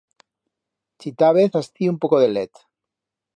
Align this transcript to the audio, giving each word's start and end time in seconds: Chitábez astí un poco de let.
Chitábez 1.01 1.51
astí 1.61 1.83
un 1.93 1.97
poco 2.03 2.17
de 2.23 2.29
let. 2.35 2.53